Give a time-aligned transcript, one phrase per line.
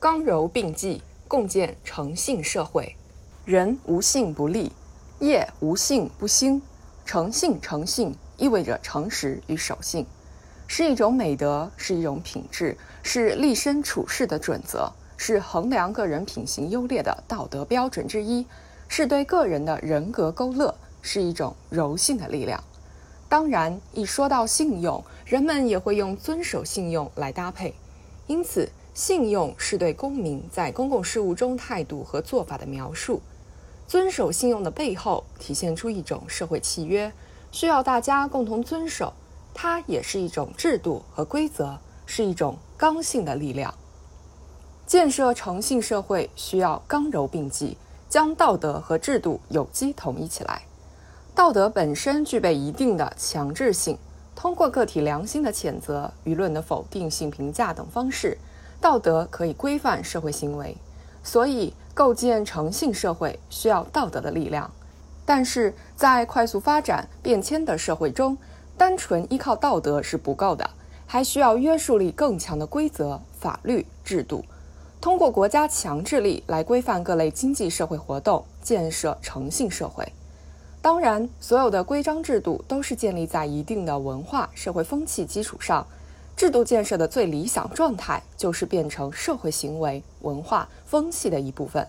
[0.00, 2.96] 刚柔并济，共建诚信社会。
[3.44, 4.72] 人无信不立，
[5.18, 6.62] 业无信不兴。
[7.04, 10.06] 诚信，诚信意味着诚实与守信，
[10.66, 18.46] 是一种美德，是一种品质，是立身处世的准则，是衡量个人品行优劣的道德标准之一，
[18.88, 22.64] 是对个人的人格勾勒，是一种柔性的力量。
[23.28, 27.74] 当然，一说到信用，人们也会用遵守信用来搭配，
[28.26, 28.66] 因此。
[28.92, 33.22] 信用是对公民在公共事务中态度和做法的描述。
[33.86, 37.12] 遵守信用的背后，体现出一种社会契约，
[37.50, 39.12] 需要大家共同遵守。
[39.52, 43.74] 它也是一种制度和规则，是一种刚性的力量。
[44.86, 47.76] 建设诚信社会需要刚柔并济，
[48.08, 50.62] 将道德和制度有机统一起来。
[51.34, 53.98] 道德本身具备一定的强制性，
[54.36, 58.38] 通过个体良心的谴责、舆论的否定性评价等方式。
[58.80, 60.76] 道德可以规范社会行为，
[61.22, 64.70] 所以构建诚信社会需要道德的力量。
[65.26, 68.36] 但是在快速发展变迁的社会中，
[68.76, 70.70] 单纯依靠道德是不够的，
[71.06, 74.44] 还需要约束力更强的规则、法律制度，
[75.00, 80.10] 通过国家强制力来规范各类经济社会活动，建设诚信社会。
[80.82, 85.86] 当然，所有的规章制度都是建立在一定的文化社会风气基础上。
[86.40, 91.86] 制度建设的最理想状态就是变成社会行为、文化、风气的一部分。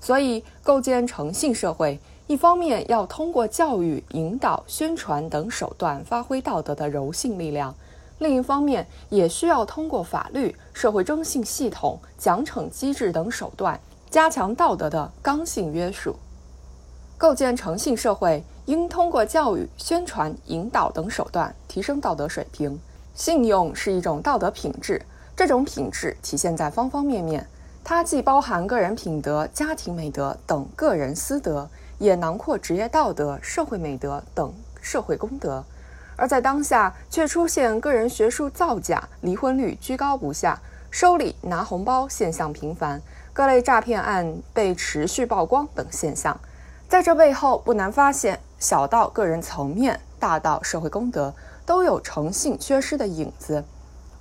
[0.00, 7.74] 所以，构建诚信社会，一方面要通过教育、引导、宣传等手段发挥道德的柔性力量；
[8.20, 16.14] 另一方面，也需要通过法律、社会征信系统、奖惩机制等手段，加强道德的刚性约束。
[17.18, 22.78] 构建诚信社会，应通过教育、宣传、引导等手段提升道德水平。
[23.14, 25.02] 信用是一种道德品质，
[25.36, 27.46] 这种品质体现在方方面面。
[27.82, 35.64] 它既包含个人品德、家庭美德等个人私德，也囊括职业道德、社会美德等社会公德。
[36.16, 40.60] 而在当下，却出现个人学术造假、离婚率居高不下、
[40.90, 43.00] 收礼拿红包现象频繁、
[43.32, 46.38] 各类诈骗案被持续曝光等现象。
[46.86, 51.32] 在这背后，不难发现，小到个人层面，大到社会公德。
[51.70, 53.62] 都有诚信缺失的影子，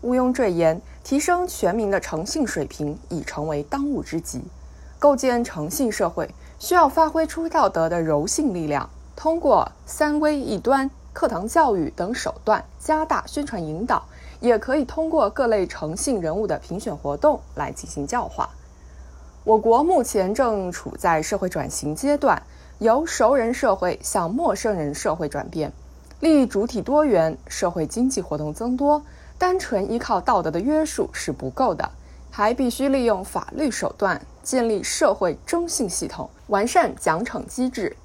[0.02, 4.44] 毋庸赘言，提升全民的诚信水平已成为当务之急。
[5.00, 6.30] 构建诚信社会，
[6.60, 14.06] 需要发挥出道德的柔性力量，通过三微一端、课堂教育等手段加大宣传引导，
[14.40, 18.48] 也可以通过各类诚信人物的评选活动来进行教化。
[19.44, 22.44] 我国目前正处在社会转型阶段，
[22.78, 25.74] 由熟人社会向陌生人社会转变。
[26.20, 29.02] 利益主体多元，社会经济活动增多，
[29.38, 31.90] 单纯依靠道德的约束是不够的，
[32.30, 37.96] 还必须利用法律手段，建立社会征信系统，完善奖惩机制。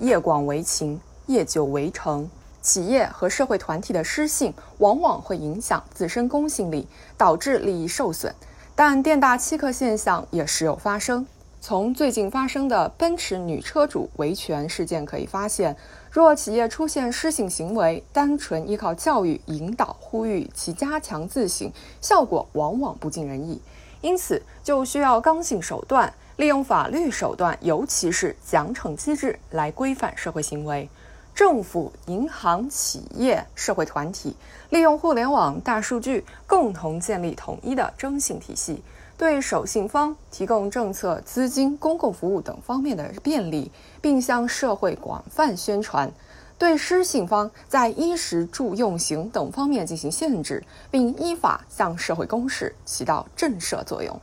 [0.00, 2.28] 业广为情，业久为成，
[2.60, 8.34] 企业和社会团体的失信，往往会影响自身公信力，导致利益受损。
[8.74, 11.24] 但店大欺客现象也时有发生。
[11.68, 15.76] 从最近发生的奔驰女车主维权事件可以发现，
[16.12, 21.68] 若企业出现失信行为，单纯依靠教育引导、呼吁其加强自省，
[22.00, 23.60] 效果往往不尽人意。
[24.00, 30.88] 因此，就需要刚性手段，利用法律手段，尤其是奖惩机制来规范社会行为。
[31.34, 34.36] 政府、银行、企业、社会团体
[34.70, 38.84] 利用互联网、大数据，共同建立统一的征信体系。
[39.18, 43.70] 对守信方提供政策、资金、公共服务等方面的便利，
[44.02, 46.10] 并向社会广泛宣传；
[46.58, 54.20] 对失信方在衣食住用行等方面进行限制，并依法向社会公示，起到震慑作用。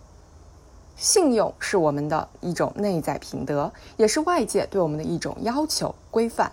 [0.95, 6.51] 信用是我们的一种内在品德，也是外界对我们的一种要求规范。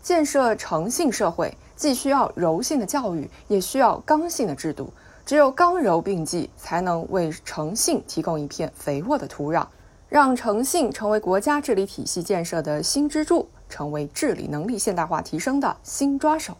[0.00, 4.92] 建设诚信社会，既需要柔性的教育，也需要刚性的制度。
[5.24, 9.66] 只有刚柔并济，才能为诚信提供一片肥沃的土壤，
[10.08, 16.56] 让诚信成为国家治理体系建设的新支柱，成为治理能力现代化提升的新抓手。